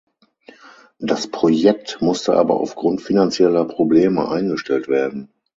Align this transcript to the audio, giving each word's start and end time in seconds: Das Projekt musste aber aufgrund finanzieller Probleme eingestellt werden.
Das 0.97 1.27
Projekt 1.27 2.01
musste 2.01 2.33
aber 2.33 2.55
aufgrund 2.59 3.03
finanzieller 3.03 3.65
Probleme 3.65 4.27
eingestellt 4.29 4.87
werden. 4.87 5.29